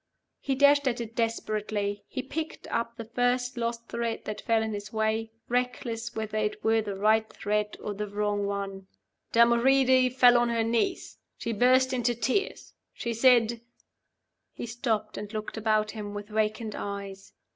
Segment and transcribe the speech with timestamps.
[0.39, 4.73] He dashed at it desperately; he picked up the first lost thread that fell in
[4.73, 8.87] his way, reckless whether it were the right thread or the wrong one:
[9.31, 11.19] "Damoride fell on her knees.
[11.37, 12.73] She burst into tears.
[12.95, 13.61] She said"
[14.53, 17.33] He stopped, and looked about him with vacant eyes.